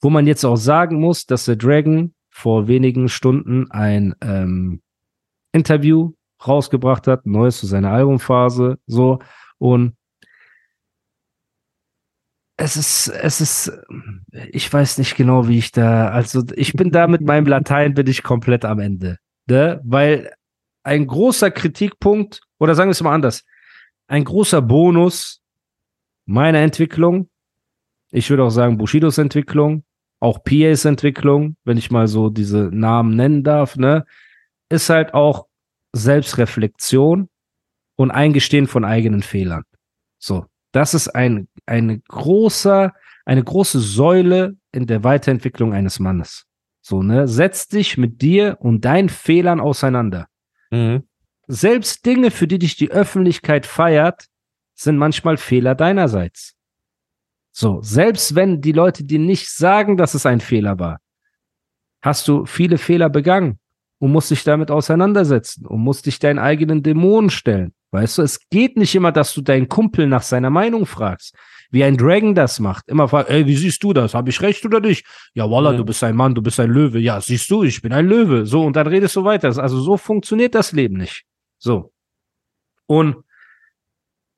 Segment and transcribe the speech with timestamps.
[0.00, 4.82] Wo man jetzt auch sagen muss, dass der Dragon vor wenigen Stunden ein ähm,
[5.52, 6.12] Interview
[6.46, 9.20] rausgebracht hat, neues zu seiner Albumphase, so
[9.58, 9.96] und
[12.58, 13.72] es ist, es ist,
[14.50, 18.06] ich weiß nicht genau, wie ich da, also ich bin da mit meinem Latein bin
[18.06, 19.80] ich komplett am Ende, ne?
[19.84, 20.32] Weil
[20.82, 23.44] ein großer Kritikpunkt, oder sagen wir es mal anders,
[24.06, 25.42] ein großer Bonus
[26.24, 27.28] meiner Entwicklung,
[28.10, 29.84] ich würde auch sagen Bushidos Entwicklung,
[30.26, 34.04] auch PAs Entwicklung, wenn ich mal so diese Namen nennen darf, ne,
[34.68, 35.46] ist halt auch
[35.92, 37.28] Selbstreflexion
[37.94, 39.62] und Eingestehen von eigenen Fehlern.
[40.18, 42.92] So, das ist ein, eine großer,
[43.24, 46.44] eine große Säule in der Weiterentwicklung eines Mannes.
[46.82, 50.26] So, ne, setz dich mit dir und deinen Fehlern auseinander.
[50.72, 51.04] Mhm.
[51.46, 54.26] Selbst Dinge, für die dich die Öffentlichkeit feiert,
[54.74, 56.56] sind manchmal Fehler deinerseits.
[57.58, 61.00] So, selbst wenn die Leute dir nicht sagen, dass es ein Fehler war,
[62.02, 63.58] hast du viele Fehler begangen
[63.98, 67.72] und musst dich damit auseinandersetzen und musst dich deinen eigenen Dämonen stellen.
[67.92, 71.34] Weißt du, es geht nicht immer, dass du deinen Kumpel nach seiner Meinung fragst,
[71.70, 72.86] wie ein Dragon das macht.
[72.88, 74.12] Immer fragt, ey, wie siehst du das?
[74.12, 75.06] Habe ich recht oder nicht?
[75.32, 75.78] Ja, Walla, Ja.
[75.78, 76.98] du bist ein Mann, du bist ein Löwe.
[76.98, 78.44] Ja, siehst du, ich bin ein Löwe.
[78.44, 79.48] So, und dann redest du weiter.
[79.56, 81.24] Also so funktioniert das Leben nicht.
[81.56, 81.90] So.
[82.84, 83.16] Und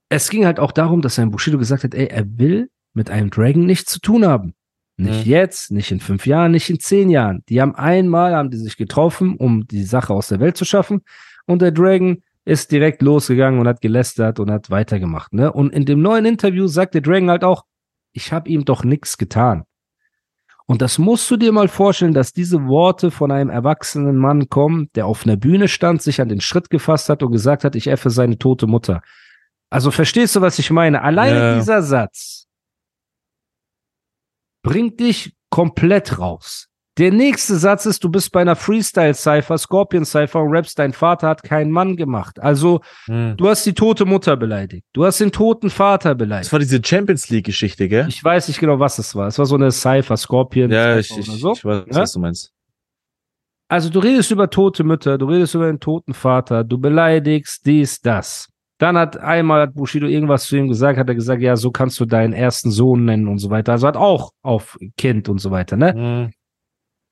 [0.09, 3.31] es ging halt auch darum, dass ein Bushido gesagt hat, ey, er will mit einem
[3.31, 4.55] Dragon nichts zu tun haben.
[4.97, 5.31] Nicht Mhm.
[5.31, 7.45] jetzt, nicht in fünf Jahren, nicht in zehn Jahren.
[7.49, 11.03] Die haben einmal, haben die sich getroffen, um die Sache aus der Welt zu schaffen.
[11.47, 15.33] Und der Dragon ist direkt losgegangen und hat gelästert und hat weitergemacht.
[15.35, 15.53] Ne?
[15.53, 17.65] Und in dem neuen Interview sagt der Dragon halt auch,
[18.13, 19.63] ich habe ihm doch nichts getan.
[20.67, 24.89] Und das musst du dir mal vorstellen, dass diese Worte von einem erwachsenen Mann kommen,
[24.97, 27.87] der auf einer Bühne stand, sich an den Schritt gefasst hat und gesagt hat, ich
[27.87, 29.01] effe seine tote Mutter.
[29.71, 31.03] Also verstehst du, was ich meine?
[31.03, 31.55] Alleine Ja.
[31.59, 32.48] dieser Satz
[34.69, 36.67] bringt dich komplett raus.
[36.99, 41.45] Der nächste Satz ist, du bist bei einer Freestyle-Cypher, Scorpion-Cypher und rappst, dein Vater hat
[41.45, 42.41] keinen Mann gemacht.
[42.41, 43.37] Also, Mhm.
[43.37, 44.85] du hast die tote Mutter beleidigt.
[44.93, 46.53] Du hast den toten Vater Das beleidigt.
[46.53, 48.07] war diese Champions League-Geschichte, gell?
[48.09, 49.29] Ich weiß nicht genau, was es war.
[49.29, 50.73] Es war so eine Cypher, Scorpion.
[50.73, 51.53] ja, ich, Cypher ich, oder so.
[51.53, 52.01] ich weiß, Ja?
[52.03, 52.53] was du meinst.
[53.69, 58.01] Also du redest über tote Mütter, du redest über den toten Vater, du beleidigst dies,
[58.01, 58.49] das.
[58.79, 61.99] Dann hat einmal hat Bushido irgendwas zu ihm gesagt, hat er gesagt, ja, so kannst
[61.99, 63.73] du deinen ersten Sohn nennen und so weiter.
[63.73, 65.95] Also hat auch auf Kind und so weiter, ne?
[65.95, 66.33] Mhm.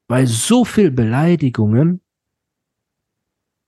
[0.09, 2.00] Weil so viel Beleidigungen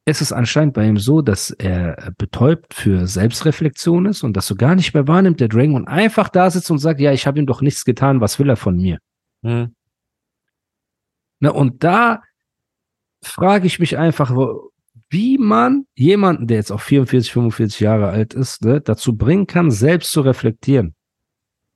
[0.05, 4.55] ist es anscheinend bei ihm so, dass er betäubt für Selbstreflexion ist und das so
[4.55, 7.39] gar nicht mehr wahrnimmt, der Dragon, und einfach da sitzt und sagt, ja, ich habe
[7.39, 8.99] ihm doch nichts getan, was will er von mir?
[9.43, 9.75] Mhm.
[11.41, 12.23] Ne, und da
[13.23, 14.68] frage ich mich einfach, wo-
[15.11, 19.71] wie man jemanden, der jetzt auch 44, 45 Jahre alt ist, ne, dazu bringen kann,
[19.71, 20.95] selbst zu reflektieren.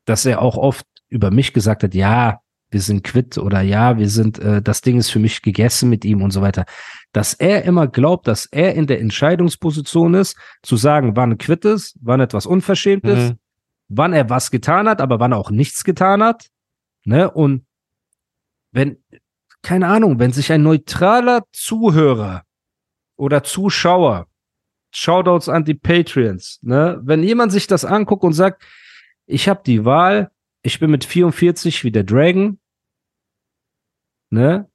[0.05, 4.09] Dass er auch oft über mich gesagt hat, ja, wir sind quitt oder ja, wir
[4.09, 6.65] sind, äh, das Ding ist für mich gegessen mit ihm und so weiter.
[7.13, 11.97] Dass er immer glaubt, dass er in der Entscheidungsposition ist, zu sagen, wann quitt ist,
[12.01, 13.39] wann etwas unverschämt ist, Mhm.
[13.89, 16.47] wann er was getan hat, aber wann er auch nichts getan hat.
[17.05, 17.31] Ne?
[17.31, 17.67] Und
[18.73, 19.03] wenn,
[19.61, 22.43] keine Ahnung, wenn sich ein neutraler Zuhörer
[23.17, 24.27] oder Zuschauer,
[24.95, 28.63] Shoutouts an die Patreons, ne, wenn jemand sich das anguckt und sagt,
[29.27, 30.31] ich habe die Wahl,
[30.63, 32.59] ich bin mit 44 wie der Dragon,
[34.31, 34.69] ne,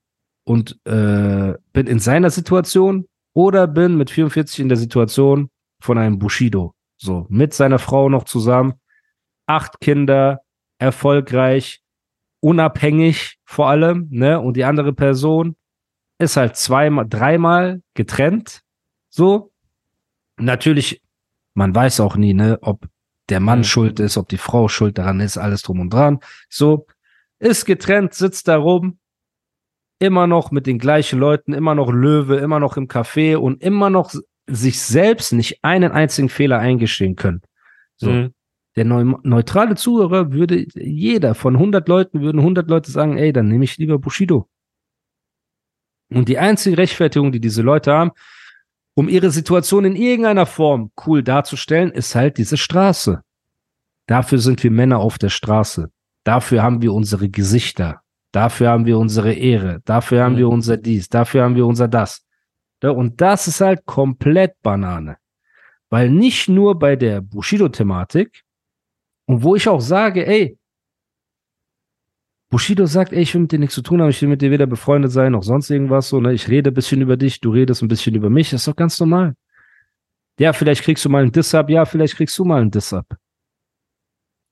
[0.44, 5.50] und äh, bin in seiner Situation oder bin mit 44 in der Situation
[5.82, 8.76] von einem Bushido, so mit seiner Frau noch zusammen,
[9.46, 10.42] acht Kinder,
[10.80, 11.82] erfolgreich,
[12.40, 14.40] unabhängig vor allem, ne?
[14.40, 15.56] Und die andere Person
[16.20, 18.62] ist halt zweimal, dreimal getrennt,
[19.10, 19.52] so.
[20.40, 21.02] Natürlich,
[21.56, 22.88] man weiß auch nie, ne, ob
[23.30, 23.64] der Mann Mhm.
[23.64, 26.20] schuld ist, ob die Frau schuld daran ist, alles drum und dran.
[26.50, 26.86] So,
[27.40, 29.00] ist getrennt, sitzt da rum,
[30.00, 33.90] immer noch mit den gleichen Leuten, immer noch Löwe, immer noch im Café und immer
[33.90, 34.14] noch
[34.48, 37.42] sich selbst nicht einen einzigen Fehler eingestehen können.
[37.96, 38.12] So.
[38.12, 38.34] Mhm.
[38.76, 43.48] Der neu neutrale Zuhörer würde, jeder von 100 Leuten würden 100 Leute sagen, ey, dann
[43.48, 44.48] nehme ich lieber Bushido.
[46.10, 48.12] Und die einzige Rechtfertigung, die diese Leute haben,
[48.96, 53.22] um ihre Situation in irgendeiner Form cool darzustellen, ist halt diese Straße.
[54.08, 55.92] Dafür sind wir Männer auf der Straße.
[56.24, 58.02] Dafür haben wir unsere Gesichter.
[58.32, 59.82] Dafür haben wir unsere Ehre.
[59.86, 61.10] Dafür haben wir unser dies.
[61.10, 62.26] Dafür haben wir unser das.
[62.82, 65.18] Und das ist halt komplett Banane.
[65.90, 68.44] Weil nicht nur bei der Bushido-Thematik,
[69.26, 70.57] und wo ich auch sage, ey,
[72.50, 74.52] Bushido sagt, ey, ich will mit dir nichts zu tun haben, ich will mit dir
[74.52, 76.34] weder befreundet sein noch sonst irgendwas, so, ne?
[76.34, 78.76] Ich rede ein bisschen über dich, du redest ein bisschen über mich, das ist doch
[78.76, 79.36] ganz normal.
[80.40, 82.94] Ja, vielleicht kriegst du mal einen Diss ab, ja, vielleicht kriegst du mal einen Diss
[82.94, 83.18] ab.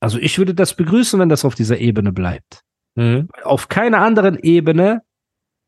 [0.02, 2.62] Also ich würde das begrüßen, wenn das auf dieser Ebene bleibt.
[2.96, 3.30] Mhm.
[3.44, 5.04] Auf keiner anderen Ebene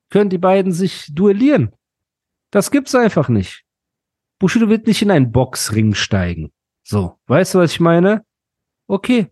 [0.09, 1.71] können die beiden sich duellieren.
[2.51, 3.63] Das gibt's einfach nicht.
[4.39, 6.51] Bushido wird nicht in einen Boxring steigen.
[6.83, 8.23] So, weißt du, was ich meine?
[8.87, 9.27] Okay.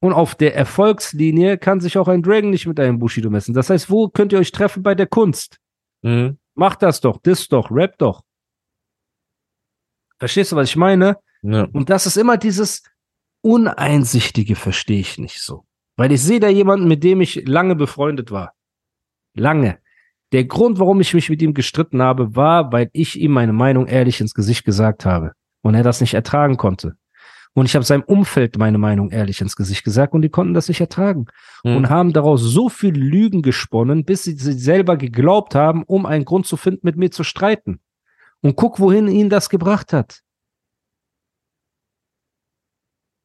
[0.00, 3.54] Und auf der Erfolgslinie kann sich auch ein Dragon nicht mit einem Bushido messen.
[3.54, 5.58] Das heißt, wo könnt ihr euch treffen bei der Kunst?
[6.02, 6.38] Mhm.
[6.54, 8.22] Macht das doch, diss doch, rap doch.
[10.18, 11.18] Verstehst du, was ich meine?
[11.42, 11.64] Ja.
[11.72, 12.82] Und das ist immer dieses
[13.42, 15.64] Uneinsichtige, verstehe ich nicht so.
[15.96, 18.54] Weil ich sehe da jemanden, mit dem ich lange befreundet war.
[19.34, 19.78] Lange.
[20.32, 23.86] Der Grund, warum ich mich mit ihm gestritten habe, war, weil ich ihm meine Meinung
[23.86, 25.32] ehrlich ins Gesicht gesagt habe.
[25.62, 26.96] Und er das nicht ertragen konnte.
[27.54, 30.68] Und ich habe seinem Umfeld meine Meinung ehrlich ins Gesicht gesagt und die konnten das
[30.68, 31.26] nicht ertragen.
[31.64, 31.76] Mhm.
[31.76, 36.24] Und haben daraus so viel Lügen gesponnen, bis sie sich selber geglaubt haben, um einen
[36.24, 37.80] Grund zu finden, mit mir zu streiten.
[38.40, 40.20] Und guck, wohin ihn das gebracht hat.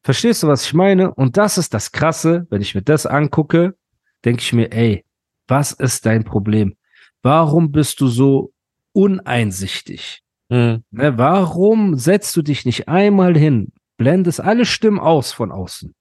[0.02, 1.12] Verstehst du, was ich meine?
[1.14, 3.76] Und das ist das Krasse, wenn ich mir das angucke,
[4.24, 5.04] denke ich mir, ey,
[5.48, 6.76] was ist dein Problem?
[7.22, 8.52] Warum bist du so
[8.92, 10.22] uneinsichtig?
[10.48, 10.84] Mhm.
[10.90, 15.94] Ne, warum setzt du dich nicht einmal hin, blendest alle Stimmen aus von außen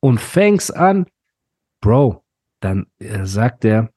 [0.00, 1.06] und fängst an,
[1.80, 2.24] Bro,
[2.60, 3.90] dann äh, sagt er,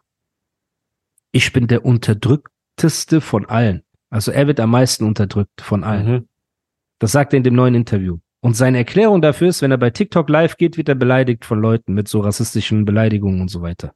[1.31, 3.83] ich bin der unterdrückteste von allen.
[4.09, 6.07] Also er wird am meisten unterdrückt von allen.
[6.07, 6.29] Mhm.
[6.99, 8.19] Das sagt er in dem neuen Interview.
[8.41, 11.59] Und seine Erklärung dafür ist, wenn er bei TikTok live geht, wird er beleidigt von
[11.59, 13.95] Leuten mit so rassistischen Beleidigungen und so weiter.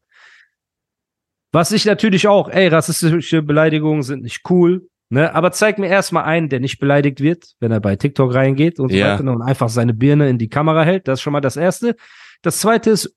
[1.52, 5.34] Was ich natürlich auch, ey, rassistische Beleidigungen sind nicht cool, ne?
[5.34, 8.90] Aber zeig mir erstmal einen, der nicht beleidigt wird, wenn er bei TikTok reingeht und
[8.92, 9.14] so Ja.
[9.14, 9.32] weiter ne?
[9.32, 11.08] und einfach seine Birne in die Kamera hält.
[11.08, 11.96] Das ist schon mal das Erste.
[12.42, 13.16] Das Zweite ist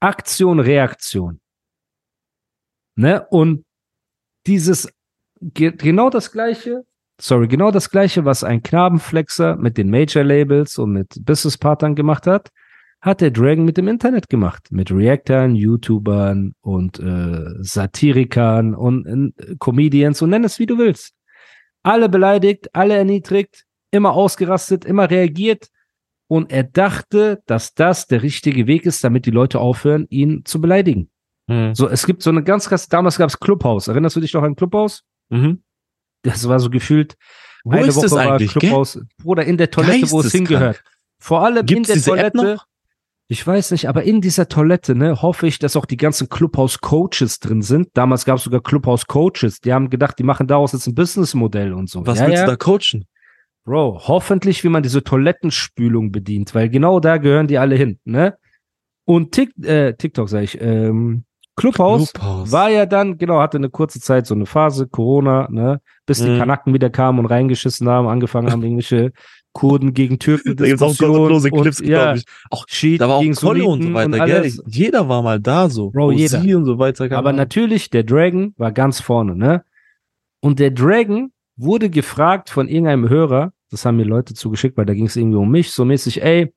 [0.00, 1.40] Aktion, Reaktion.
[2.96, 3.26] Ne?
[3.30, 3.64] Und
[4.46, 4.88] dieses,
[5.40, 6.84] ge genau das Gleiche,
[7.20, 12.50] sorry, genau das Gleiche, was ein Knabenflexer mit den Major-Labels und mit Businesspartnern gemacht hat,
[13.00, 14.68] hat der Dragon mit dem Internet gemacht.
[14.70, 21.14] Mit Reactern, YouTubern und äh, Satirikern und äh, Comedians und nenn es wie du willst.
[21.82, 25.68] Alle beleidigt, alle erniedrigt, immer ausgerastet, immer reagiert.
[26.26, 30.60] Und er dachte, dass das der richtige Weg ist, damit die Leute aufhören, ihn zu
[30.60, 31.10] beleidigen.
[31.46, 31.74] Mhm.
[31.74, 33.88] So, es gibt so eine ganz krass, damals gab es Clubhouse.
[33.88, 35.04] Erinnerst du dich noch an Clubhouse?
[35.30, 35.62] Mhm.
[36.22, 37.16] Das war so gefühlt,
[37.64, 38.52] Wo eine ist Woche das war eigentlich?
[38.54, 38.60] gell?
[38.60, 39.00] Clubhouse.
[39.22, 40.82] Bruder, in der Toilette, wo es hingehört.
[41.20, 42.58] Vor allem Gibt's in der Toilette.
[43.30, 47.40] Ich weiß nicht, aber in dieser Toilette, ne, hoffe ich, dass auch die ganzen Clubhouse-Coaches
[47.40, 47.88] drin sind.
[47.92, 49.60] Damals gab es sogar Clubhouse-Coaches.
[49.60, 52.06] Die haben gedacht, die machen daraus jetzt ein Businessmodell und so.
[52.06, 52.44] Was ja, willst ja.
[52.46, 53.04] du da coachen?
[53.64, 58.38] Bro, hoffentlich, wie man diese Toilettenspülung bedient, weil genau da gehören die alle hin, ne?
[59.04, 62.50] Und Tik äh, TikTok, sag ich, ähm, Clubhouse, Clubhouse.
[62.50, 65.82] war ja dann, genau, hatte eine kurze Zeit so eine Phase, Corona, ne?
[66.06, 66.38] Bis die Mhm.
[66.38, 69.12] Kanaken wieder kamen und reingeschissen haben, angefangen haben, irgendwelche
[69.58, 72.24] Kurden gegen Türken Da gibt's auch Diskussionen kostenlose Clips, ja, glaube ich.
[72.48, 74.52] Auch, Schiiten da war auch Kolle und so weiter, und gell?
[74.68, 75.90] Jeder war mal da so.
[75.90, 76.38] Bro, jeder.
[76.56, 77.10] und so weiter.
[77.10, 79.64] Aber natürlich, der Dragon war ganz vorne, ne?
[80.40, 84.94] Und der Dragon wurde gefragt von irgendeinem Hörer, das haben mir Leute zugeschickt, weil da
[84.94, 86.54] ging es irgendwie um mich, so mäßig, ey,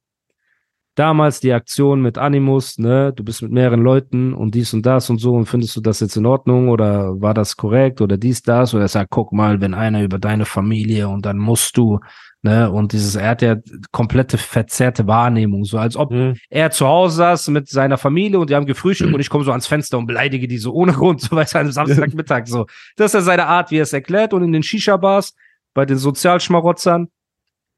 [0.95, 5.09] damals die Aktion mit Animus, ne, du bist mit mehreren Leuten und dies und das
[5.09, 8.41] und so und findest du das jetzt in Ordnung oder war das korrekt oder dies,
[8.41, 11.99] das oder er sagt, guck mal, wenn einer über deine Familie und dann musst du,
[12.41, 13.55] ne, und dieses, er hat ja
[13.91, 16.35] komplette verzerrte Wahrnehmung, so als ob Mhm.
[16.49, 19.51] er zu Hause saß mit seiner Familie und die haben gefrühstückt und ich komme so
[19.51, 22.65] ans Fenster und beleidige die so ohne Grund, so weißt du, einem Samstagmittag so.
[22.97, 25.35] Das ist ja seine Art, wie er es erklärt und in den Shisha-Bars,
[25.73, 27.07] bei den Sozialschmarotzern,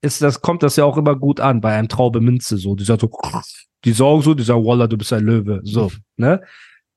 [0.03, 2.75] ist das, kommt das ja auch immer gut an, bei einem Traube Minze so.
[2.75, 3.09] Die sagt so,
[3.85, 6.41] die sagen so, die sagen, Wallah, du bist ein Löwe, so, ne?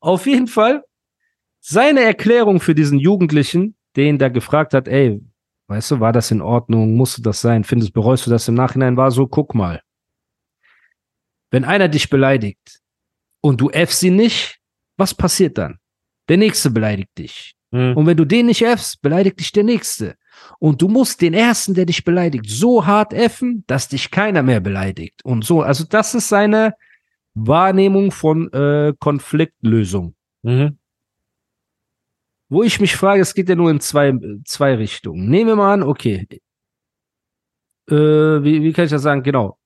[0.01, 0.85] Auf jeden Fall,
[1.61, 5.21] seine Erklärung für diesen Jugendlichen, den da gefragt hat, ey,
[5.69, 8.97] weißt du, war das in Ordnung, musste das sein, findest, bereust du das im Nachhinein,
[8.97, 9.81] war so, guck mal.
[11.51, 12.81] Wenn einer dich beleidigt
[13.41, 14.59] und du F sie nicht,
[14.97, 15.79] was passiert dann?
[16.29, 17.55] Der nächste beleidigt dich.
[17.71, 17.97] Mhm.
[17.97, 20.17] Und wenn du den nicht Fs, beleidigt dich der nächste.
[20.59, 24.61] Und du musst den ersten, der dich beleidigt, so hart effen, dass dich keiner mehr
[24.61, 25.25] beleidigt.
[25.25, 26.75] Und so, also das ist seine
[27.35, 30.15] Wahrnehmung von äh, Konfliktlösung.
[30.43, 30.79] Mhm.
[32.49, 34.15] Wo ich mich frage, es geht ja nur in zwei,
[34.45, 35.29] zwei Richtungen.
[35.29, 36.27] Nehmen wir mal an, okay.
[37.89, 39.23] Äh, wie, wie kann ich das sagen?
[39.23, 39.59] Genau.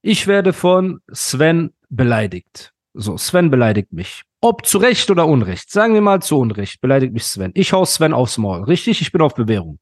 [0.00, 2.72] Ich werde von Sven beleidigt.
[2.94, 4.22] So, Sven beleidigt mich.
[4.40, 5.70] Ob zu Recht oder Unrecht.
[5.70, 6.80] Sagen wir mal zu Unrecht.
[6.80, 7.50] Beleidigt mich Sven.
[7.54, 8.64] Ich hau Sven aufs Maul.
[8.64, 9.00] Richtig?
[9.00, 9.80] Ich bin auf Bewährung.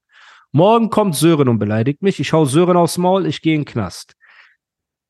[0.53, 2.21] Morgen kommt Sören und beleidigt mich.
[2.21, 3.27] Ich hau Sören aufs Maul.
[3.27, 4.15] Ich gehe in den Knast.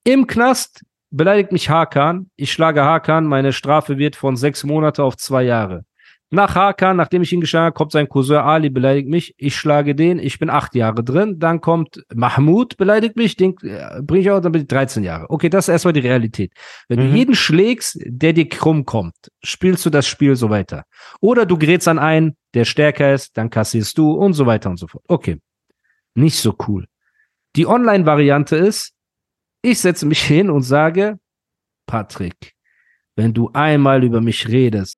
[0.03, 2.29] Im Knast beleidigt mich Hakan.
[2.35, 3.25] Ich schlage Hakan.
[3.25, 5.85] Meine Strafe wird von sechs Monate auf zwei Jahre.
[6.29, 9.33] Nach Hakan, nachdem ich ihn geschlagen habe, kommt sein Cousin Ali, beleidigt mich.
[9.37, 10.19] Ich schlage den.
[10.19, 11.39] Ich bin acht Jahre drin.
[11.39, 13.37] Dann kommt Mahmoud, beleidigt mich.
[13.37, 15.29] Den äh, bringe ich auch, dann bin ich 13 Jahre.
[15.29, 16.51] Okay, das ist erstmal die Realität.
[16.89, 17.11] Wenn Mhm.
[17.11, 20.83] du jeden schlägst, der dir krumm kommt, spielst du das Spiel so weiter.
[21.21, 24.77] Oder du gerätst an einen, der stärker ist, dann kassierst du und so weiter und
[24.77, 25.05] so fort.
[25.07, 25.37] Okay.
[26.13, 26.87] Nicht so cool.
[27.55, 28.91] Die Online-Variante ist,
[29.61, 31.19] ich setze mich hin und sage,
[31.85, 32.53] Patrick,
[33.15, 34.97] wenn du einmal über mich redest,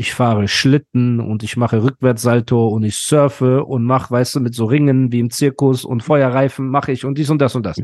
[0.00, 4.54] ich fahre Schlitten und ich mache Rückwärtssalto und ich surfe und mache, weißt du, mit
[4.54, 7.76] so Ringen wie im Zirkus und Feuerreifen mache ich und dies und das und das.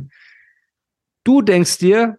[1.24, 2.18] Du denkst dir,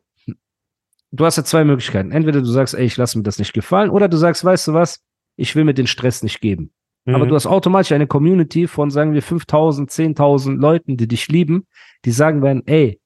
[1.11, 2.11] du hast ja zwei Möglichkeiten.
[2.11, 4.73] Entweder du sagst, ey, ich lasse mir das nicht gefallen, oder du sagst, weißt du
[4.73, 5.01] was,
[5.35, 6.71] ich will mir den Stress nicht geben.
[7.07, 7.29] Aber Mhm.
[7.29, 11.65] du hast automatisch eine Community von, sagen wir, 5000, 10.000 Leuten, die dich lieben,
[12.05, 12.99] die sagen werden, ey,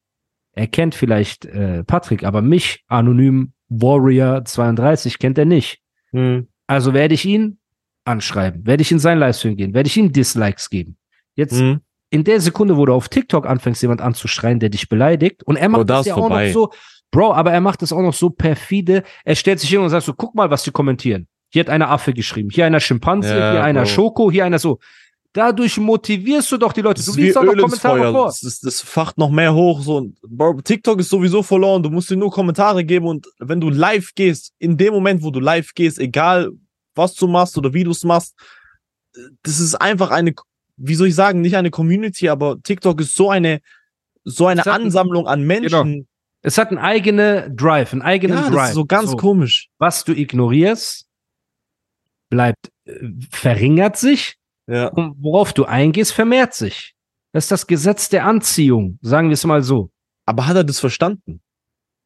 [0.54, 5.80] er kennt vielleicht äh, Patrick, aber mich, anonym Warrior 32, kennt er nicht.
[6.12, 6.48] Mhm.
[6.72, 7.58] Also werde ich ihn
[8.06, 10.96] anschreiben, werde ich in sein Livestream gehen, werde ich ihm Dislikes geben.
[11.36, 11.82] Jetzt Mhm.
[12.10, 15.70] in der Sekunde, wo du auf TikTok anfängst, jemand anzuschreien, der dich beleidigt, und er
[15.70, 16.48] macht Oh, da das ist ja auch vorbei.
[16.48, 16.72] noch so,
[17.12, 19.04] Bro, aber er macht das auch noch so perfide.
[19.26, 21.28] Er stellt sich hin und sagt so, guck mal, was die kommentieren.
[21.52, 23.90] Hier hat einer Affe geschrieben, hier einer Schimpanse, Ja, hier einer Bro.
[23.90, 24.80] Schoko, hier einer so.
[25.34, 26.98] Dadurch motivierst du doch die Leute.
[26.98, 28.26] Das Du ist wie liest auch noch Kommentare vor.
[28.26, 29.82] Das, das facht noch mehr hoch.
[29.82, 29.98] So.
[29.98, 31.82] Und, TikTok ist sowieso verloren.
[31.82, 33.08] Du musst dir nur Kommentare geben.
[33.08, 36.52] Und wenn du live gehst, in dem Moment, wo du live gehst, egal
[36.96, 38.36] was du machst oder wie du es machst,
[39.44, 40.34] das ist einfach eine,
[40.76, 43.62] wie soll ich sagen, nicht eine Community, aber TikTok ist so eine,
[44.26, 46.08] so eine Es Ansammlung an Menschen.
[46.42, 48.56] Es hat einen eigenen Drive, einen eigenen Ja, Drive.
[48.56, 49.70] das ist so ganz komisch.
[49.78, 51.06] Was du ignorierst,
[52.30, 52.94] bleibt, äh,
[53.30, 54.38] verringert sich
[54.72, 54.88] Ja.
[54.88, 56.96] und worauf du eingehst, vermehrt sich.
[57.34, 59.92] Das ist das Gesetz der Anziehung, sagen wir es mal so.
[60.26, 61.42] Aber hat er das verstanden?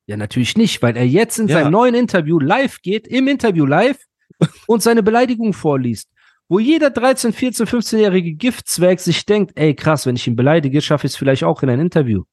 [0.07, 1.55] Ja, natürlich nicht, weil er jetzt in Ja.
[1.59, 3.97] seinem neuen Interview live geht, im Interview live
[4.67, 6.09] und seine Beleidigung vorliest.
[6.47, 11.07] Wo jeder 13, 14, 15-jährige Giftzwerg sich denkt, ey krass, wenn ich ihn beleidige, schaffe
[11.07, 12.23] ich es vielleicht auch in ein Interview.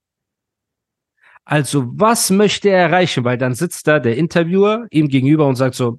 [1.45, 3.25] Also, was möchte er erreichen?
[3.25, 5.99] Weil dann sitzt da der Interviewer ihm gegenüber und sagt so,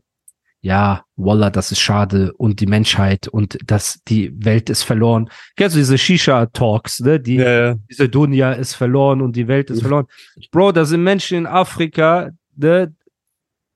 [0.64, 5.30] ja, Wallah, das ist schade und die Menschheit und das, die Welt ist verloren.
[5.58, 7.20] Kennst du diese Shisha-Talks, ne?
[7.20, 7.76] Die, ja.
[7.90, 10.06] diese Dunja ist verloren und die Welt ist verloren.
[10.52, 12.96] Bro, da sind Menschen in Afrika, ne?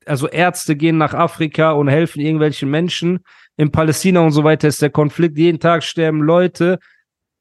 [0.06, 3.20] also Ärzte gehen nach Afrika und helfen irgendwelchen Menschen.
[3.58, 5.36] In Palästina und so weiter ist der Konflikt.
[5.36, 6.78] Jeden Tag sterben Leute.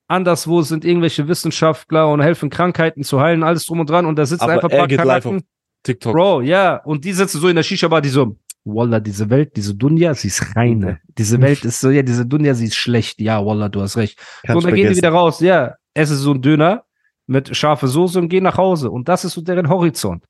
[0.09, 4.05] Anderswo sind irgendwelche Wissenschaftler und helfen Krankheiten zu heilen, alles drum und dran.
[4.05, 5.43] Und da sitzen Aber einfach ein paar Kanaken.
[5.83, 6.11] TikTok.
[6.11, 6.83] Bro, ja.
[6.83, 8.35] Und die sitzen so in der Shisha-Bar, die so,
[8.67, 10.99] Wallah, diese Welt, diese Dunja, sie ist reine.
[11.17, 13.19] Diese Welt ist so, ja, diese Dunja, sie ist schlecht.
[13.21, 14.17] Ja, Wallah, du hast recht.
[14.17, 15.39] Kannst so, und dann gehen die wieder raus.
[15.39, 16.83] Ja, esse so ein Döner
[17.25, 18.91] mit scharfe Soße und gehen nach Hause.
[18.91, 20.25] Und das ist so deren Horizont.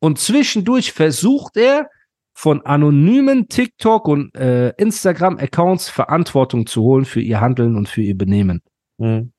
[0.00, 1.88] Und zwischendurch versucht er,
[2.34, 8.16] von anonymen TikTok und äh, Instagram-Accounts Verantwortung zu holen für ihr Handeln und für ihr
[8.16, 8.62] Benehmen.
[8.98, 9.32] Mhm.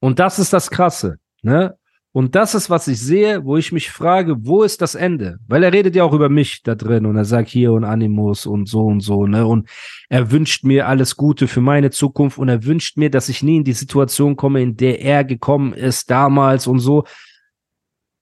[0.00, 1.18] Und das ist das Krasse.
[1.42, 1.76] Ne?
[2.12, 5.38] Und das ist, was ich sehe, wo ich mich frage, wo ist das Ende?
[5.46, 8.46] Weil er redet ja auch über mich da drin und er sagt hier und Animus
[8.46, 9.46] und so und so, ne?
[9.46, 9.68] Und
[10.08, 13.58] er wünscht mir alles Gute für meine Zukunft und er wünscht mir, dass ich nie
[13.58, 17.04] in die Situation komme, in der er gekommen ist damals und so.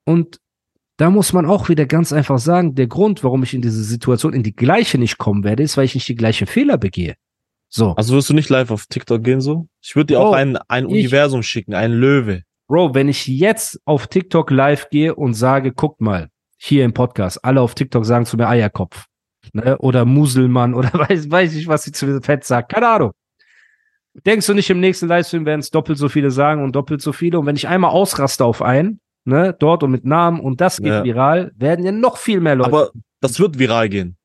[0.04, 0.40] Und
[0.96, 4.32] da muss man auch wieder ganz einfach sagen, der Grund, warum ich in diese Situation,
[4.32, 7.14] in die gleiche nicht kommen werde, ist, weil ich nicht die gleichen Fehler begehe.
[7.68, 7.92] So.
[7.92, 9.68] Also wirst du nicht live auf TikTok gehen so?
[9.82, 12.42] Ich würde dir Bro, auch ein, ein Universum schicken, ein Löwe.
[12.68, 17.44] Bro, wenn ich jetzt auf TikTok live gehe und sage, guckt mal, hier im Podcast,
[17.44, 19.04] alle auf TikTok sagen zu mir Eierkopf.
[19.52, 19.78] Ne?
[19.78, 22.72] Oder Muselmann oder weiß, weiß ich, was sie zu Fett sagt.
[22.72, 23.12] Keine Ahnung.
[24.24, 27.12] Denkst du nicht, im nächsten Livestream werden es doppelt so viele sagen und doppelt so
[27.12, 27.38] viele?
[27.38, 30.86] Und wenn ich einmal ausraste auf einen, ne, dort und mit Namen und das geht
[30.86, 31.04] Ja.
[31.04, 32.70] viral, werden ja noch viel mehr Leute.
[32.70, 34.16] Aber das wird viral gehen.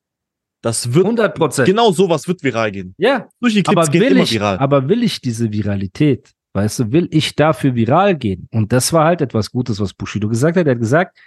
[0.63, 1.67] Das wird, 100 Prozent.
[1.67, 2.95] genau sowas wird viral gehen.
[2.97, 4.57] Ja, Solche Clips aber gehen will immer ich, viral.
[4.59, 6.31] aber will ich diese Viralität?
[6.53, 8.47] Weißt du, will ich dafür viral gehen?
[8.51, 10.65] Und das war halt etwas Gutes, was Bushido gesagt hat.
[10.67, 11.17] Er hat gesagt,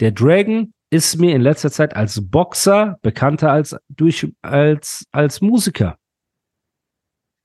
[0.00, 5.98] der Dragon ist mir in letzter Zeit als Boxer bekannter als durch als als Musiker.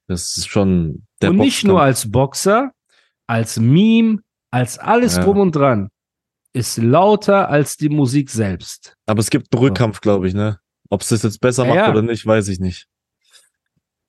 [0.07, 1.69] Das ist schon der und nicht Boxkampf.
[1.71, 2.71] nur als Boxer,
[3.27, 4.19] als Meme,
[4.51, 5.23] als alles Ja.
[5.23, 5.89] drum und dran.
[6.53, 8.95] Ist lauter als die Musik selbst.
[9.07, 10.59] Aber es gibt einen Rückkampf, glaube ich, ne?
[10.89, 11.89] Ob es das jetzt besser Ja, macht ja.
[11.91, 12.87] oder nicht, weiß ich nicht.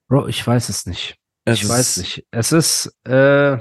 [0.09, 1.17] Bro, ich weiß es nicht.
[1.45, 2.27] Es ich ist- weiß nicht.
[2.31, 3.59] Es ist, äh,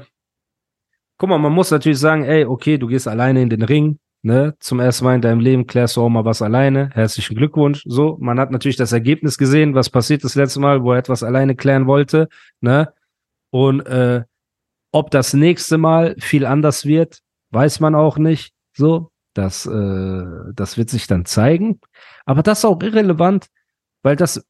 [1.18, 4.56] guck mal, man muss natürlich sagen, ey, okay, du gehst alleine in den Ring, ne?
[4.60, 6.90] Zum ersten Mal in deinem Leben klärst du auch mal was alleine.
[6.94, 7.84] Herzlichen Glückwunsch.
[7.86, 11.24] So, man hat natürlich das Ergebnis gesehen, was passiert das letzte Mal, wo er etwas
[11.24, 12.30] alleine klären wollte,
[12.62, 12.94] ne?
[13.52, 14.24] Und äh,
[14.92, 17.20] ob das nächste Mal viel anders wird,
[17.52, 18.54] weiß man auch nicht.
[18.76, 20.24] So, das, äh,
[20.54, 21.80] das wird sich dann zeigen.
[22.26, 23.48] Aber das ist auch irrelevant,
[24.04, 24.44] weil das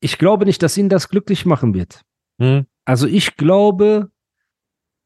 [0.00, 2.02] ich glaube nicht, dass ihn das glücklich machen wird.
[2.40, 2.66] Hm?
[2.84, 4.10] Also ich glaube,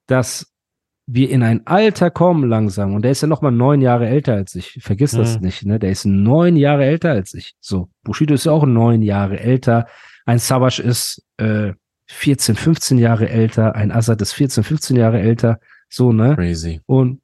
[0.07, 0.51] dass
[1.07, 4.35] wir in ein Alter kommen langsam und der ist ja noch mal neun Jahre älter
[4.35, 4.79] als ich.
[4.81, 5.45] Vergiss das Mhm.
[5.45, 5.79] nicht, ne?
[5.79, 7.55] Der ist neun Jahre älter als ich.
[7.61, 9.87] So, Bushido ist ja auch neun Jahre älter.
[10.25, 11.75] Ein Savage ist äh,
[12.07, 13.75] 14, 15 Jahre älter.
[13.75, 15.59] Ein Assad ist 14, 15 Jahre älter.
[15.91, 16.37] So, ne?
[16.37, 16.81] Crazy.
[16.87, 17.21] Und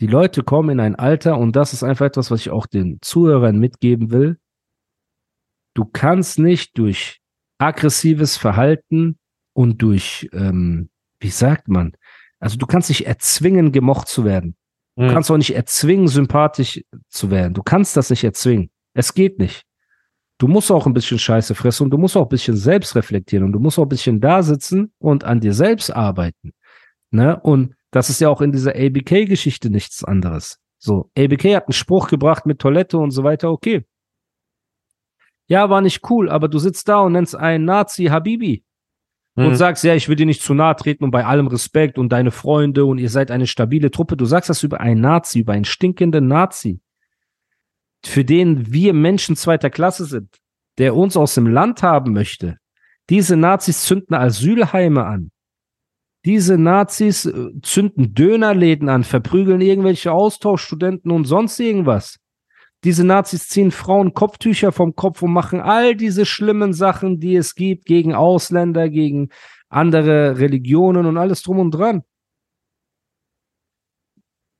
[0.00, 2.98] die Leute kommen in ein Alter und das ist einfach etwas, was ich auch den
[3.02, 4.38] Zuhörern mitgeben will.
[5.74, 7.20] Du kannst nicht durch
[7.58, 9.18] aggressives Verhalten
[9.52, 10.88] und durch, ähm,
[11.20, 11.92] wie sagt man,
[12.40, 14.56] also du kannst nicht erzwingen, gemocht zu werden.
[14.96, 15.10] Du Hm.
[15.10, 17.54] kannst auch nicht erzwingen, sympathisch zu werden.
[17.54, 18.70] Du kannst das nicht erzwingen.
[18.92, 19.64] Es geht nicht.
[20.38, 23.44] Du musst auch ein bisschen Scheiße fressen und du musst auch ein bisschen selbst reflektieren
[23.44, 26.52] und du musst auch ein bisschen da sitzen und an dir selbst arbeiten.
[27.10, 27.38] Ne?
[27.40, 30.58] Und das ist ja auch in dieser ABK-Geschichte nichts anderes.
[30.78, 33.84] So, ABK hat einen Spruch gebracht mit Toilette und so weiter, okay.
[35.46, 38.64] Ja, war nicht cool, aber du sitzt da und nennst einen Nazi Habibi
[39.36, 39.54] und Hm.
[39.56, 42.30] sagst, ja, ich will dir nicht zu nahe treten und bei allem Respekt und deine
[42.30, 44.16] Freunde und ihr seid eine stabile Truppe.
[44.16, 46.80] Du sagst das über einen Nazi, über einen stinkenden Nazi,
[48.04, 50.38] für den wir Menschen zweiter Klasse sind,
[50.78, 52.58] der uns aus dem Land haben möchte.
[53.10, 55.30] Diese Nazis zünden Asylheime an.
[56.24, 62.18] Diese Nazis äh, zünden Dönerläden an, verprügeln irgendwelche Austauschstudenten und sonst irgendwas.
[62.84, 67.54] Diese Nazis ziehen Frauen Kopftücher vom Kopf und machen all diese schlimmen Sachen, die es
[67.54, 69.30] gibt gegen Ausländer, gegen
[69.70, 72.02] andere Religionen und alles drum und dran.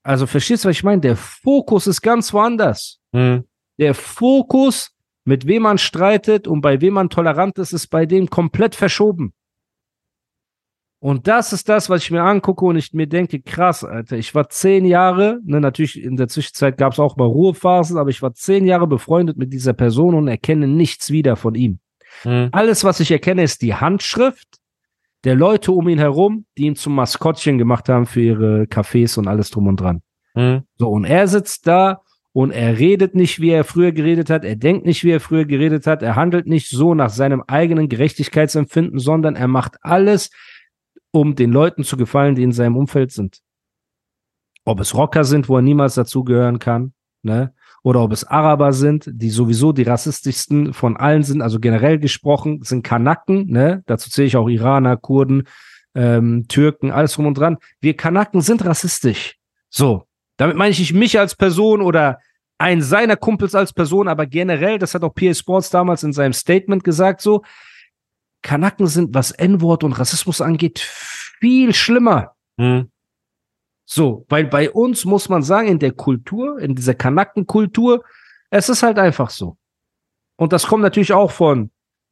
[0.02, 1.02] Also verstehst du, was ich meine?
[1.02, 2.98] Der Fokus ist ganz woanders.
[3.14, 3.44] Hm.
[3.78, 4.90] Der Fokus,
[5.24, 9.34] mit wem man streitet und bei wem man tolerant ist, ist bei dem komplett verschoben.
[11.04, 14.34] Und das ist das, was ich mir angucke und ich mir denke, krass, Alter, ich
[14.34, 18.22] war zehn Jahre, ne, natürlich in der Zwischenzeit gab es auch mal Ruhephasen, aber ich
[18.22, 21.78] war zehn Jahre befreundet mit dieser Person und erkenne nichts wieder von ihm.
[22.22, 22.48] Hm.
[22.52, 24.48] Alles, was ich erkenne, ist die Handschrift
[25.24, 29.28] der Leute um ihn herum, die ihn zum Maskottchen gemacht haben für ihre Cafés und
[29.28, 30.00] alles drum und dran.
[30.32, 30.62] Hm.
[30.78, 32.00] So, und er sitzt da
[32.32, 35.44] und er redet nicht, wie er früher geredet hat, er denkt nicht, wie er früher
[35.44, 40.30] geredet hat, er handelt nicht so nach seinem eigenen Gerechtigkeitsempfinden, sondern er macht alles,
[41.14, 43.40] um den Leuten zu gefallen, die in seinem Umfeld sind.
[44.64, 47.54] Ob es Rocker sind, wo er niemals dazugehören kann, ne?
[47.84, 52.62] Oder ob es Araber sind, die sowieso die rassistischsten von allen sind, also generell gesprochen,
[52.62, 53.84] sind Kanaken, ne?
[53.86, 55.44] Dazu zähle ich auch Iraner, Kurden,
[55.94, 57.58] ähm, Türken, alles drum und dran.
[57.80, 59.36] Wir Kanaken sind rassistisch.
[59.70, 60.08] So.
[60.36, 62.18] Damit meine ich nicht mich als Person oder
[62.58, 66.32] einen seiner Kumpels als Person, aber generell, das hat auch PA Sports damals in seinem
[66.32, 67.44] Statement gesagt, so,
[68.44, 72.36] Kanaken sind, was N-Wort und Rassismus angeht, viel schlimmer.
[72.58, 72.90] Hm.
[73.86, 78.04] So, weil bei uns muss man sagen, in der Kultur, in dieser Kanakenkultur,
[78.50, 79.56] es ist halt einfach so.
[80.36, 81.70] Und das kommt natürlich auch von,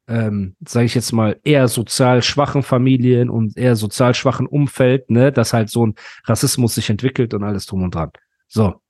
[0.08, 5.32] ähm, sage ich jetzt mal, eher sozial schwachen Familien und eher sozial schwachen Umfeld, ne,
[5.32, 8.10] dass halt so ein Rassismus sich entwickelt und alles drum und dran.
[8.48, 8.80] So.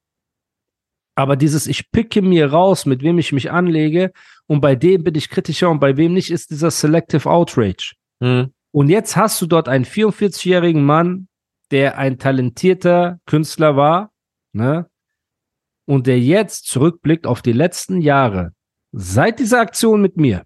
[1.14, 4.12] Aber dieses, ich picke mir raus, mit wem ich mich anlege,
[4.46, 7.94] und bei dem bin ich kritischer und bei wem nicht, ist dieser Selective Outrage.
[8.22, 8.52] Hm.
[8.70, 11.28] Und jetzt hast du dort einen 44-jährigen Mann,
[11.70, 14.10] der ein talentierter Künstler war,
[14.52, 14.86] ne?
[15.84, 18.52] Und der jetzt zurückblickt auf die letzten Jahre,
[18.92, 20.44] seit dieser Aktion mit mir,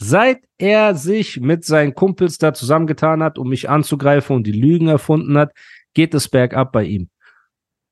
[0.00, 4.86] Seit er sich mit seinen Kumpels da zusammengetan hat, um mich anzugreifen und die Lügen
[4.86, 5.52] erfunden hat,
[5.92, 7.10] geht es bergab bei ihm.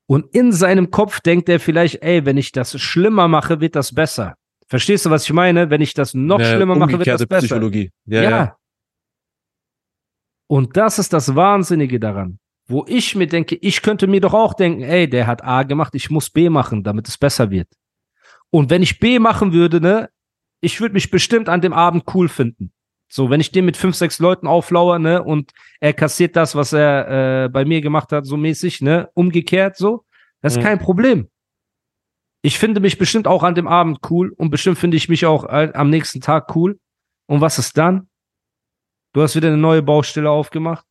[0.09, 3.93] Und in seinem Kopf denkt er vielleicht, ey, wenn ich das schlimmer mache, wird das
[3.93, 4.35] besser.
[4.67, 5.69] Verstehst du, was ich meine?
[5.69, 7.47] Wenn ich das noch Ja, schlimmer mache, wird das besser.
[7.47, 7.91] Psychologie.
[8.05, 8.29] Ja, Ja.
[8.29, 8.57] ja.
[10.49, 14.53] Und das ist das Wahnsinnige daran, wo ich mir denke, ich könnte mir doch auch
[14.53, 17.67] denken, ey, der hat A gemacht, ich muss B machen, damit es besser wird.
[18.49, 20.09] Und wenn ich B machen würde, ne,
[20.61, 22.71] ich würde mich bestimmt an dem Abend cool finden.
[23.09, 26.73] So, wenn ich den mit fünf, sechs Leuten auflauere, ne, und er kassiert das, was
[26.73, 30.05] er äh, bei mir gemacht hat, so mäßig, ne, umgekehrt, so,
[30.41, 30.63] das ist Mhm.
[30.63, 31.29] kein Problem.
[32.41, 35.45] Ich finde mich bestimmt auch an dem Abend cool und bestimmt finde ich mich auch
[35.45, 36.79] äh, am nächsten Tag cool.
[37.27, 38.07] Und was ist dann?
[39.13, 40.85] Du hast wieder eine neue Baustelle aufgemacht.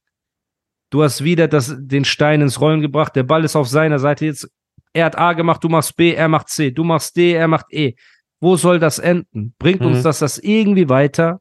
[0.91, 3.15] Du hast wieder das, den Stein ins Rollen gebracht.
[3.17, 4.27] Der Ball ist auf seiner Seite.
[4.27, 4.51] Jetzt,
[4.93, 6.71] er hat A gemacht, du machst B, er macht C.
[6.71, 7.95] Du machst D, er macht E.
[8.41, 9.55] Wo soll das enden?
[9.59, 10.03] Bringt uns Mhm.
[10.03, 11.41] das das irgendwie weiter?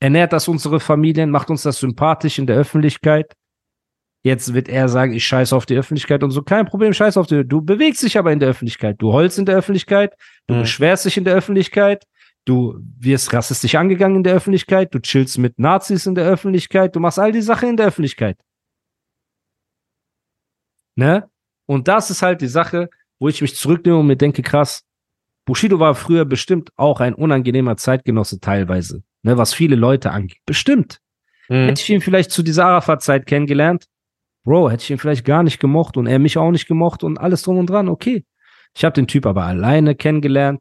[0.00, 1.30] Ernährt das unsere Familien?
[1.30, 3.34] Macht uns das sympathisch in der Öffentlichkeit?
[4.22, 6.42] Jetzt wird er sagen, ich scheiße auf die Öffentlichkeit und so.
[6.42, 7.44] Kein Problem, scheiß auf die.
[7.46, 8.96] Du bewegst dich aber in der Öffentlichkeit.
[8.98, 10.14] Du holst in der Öffentlichkeit.
[10.46, 10.60] Du Mhm.
[10.60, 12.04] beschwerst dich in der Öffentlichkeit.
[12.46, 14.94] Du wirst rassistisch angegangen in der Öffentlichkeit.
[14.94, 16.94] Du chillst mit Nazis in der Öffentlichkeit.
[16.96, 18.38] Du machst all die Sachen in der Öffentlichkeit.
[20.96, 21.28] Ne?
[21.66, 24.82] Und das ist halt die Sache, wo ich mich zurücknehme und mir denke, krass,
[25.46, 29.02] Bushido war früher bestimmt auch ein unangenehmer Zeitgenosse teilweise.
[29.22, 30.40] Ne, was viele Leute angeht.
[30.46, 31.00] Bestimmt.
[31.48, 31.66] Mhm.
[31.66, 33.86] Hätte ich ihn vielleicht zu dieser Arafat-Zeit kennengelernt,
[34.44, 37.18] Bro, hätte ich ihn vielleicht gar nicht gemocht und er mich auch nicht gemocht und
[37.18, 38.24] alles drum und dran, okay.
[38.74, 40.60] Ich habe den Typ aber alleine kennengelernt,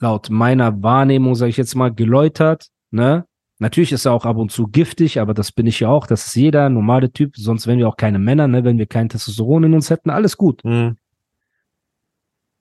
[0.00, 3.26] laut meiner Wahrnehmung, sage ich jetzt mal, geläutert, ne?
[3.58, 6.26] Natürlich ist er auch ab und zu giftig, aber das bin ich ja auch, das
[6.26, 8.64] ist jeder normale Typ, sonst wären wir auch keine Männer, ne?
[8.64, 10.64] Wenn wir kein Testosteron in uns hätten, alles gut.
[10.64, 10.96] Mhm.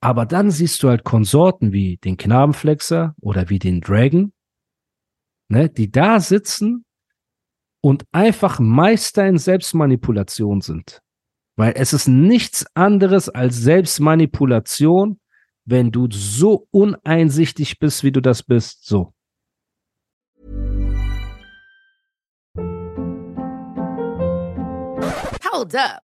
[0.02, 4.32] Aber dann siehst du halt Konsorten wie den Knabenflexer oder wie den Dragon,
[5.50, 6.86] ne, die da sitzen
[7.82, 11.02] und einfach Meister in Selbstmanipulation sind.
[11.58, 15.20] Weil es ist nichts anderes als Selbstmanipulation,
[15.66, 18.86] wenn du so uneinsichtig bist, wie du das bist.
[18.86, 19.14] So.
[25.52, 26.09] Hold up.